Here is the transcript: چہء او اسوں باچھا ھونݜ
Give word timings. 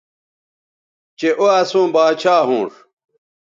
چہء 1.17 1.37
او 1.41 1.45
اسوں 1.59 1.87
باچھا 1.93 2.35
ھونݜ 2.47 2.73